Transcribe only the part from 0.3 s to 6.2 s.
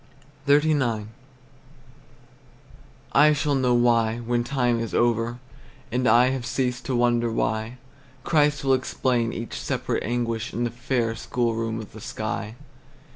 XXXIX. I shall know why, when time is over, And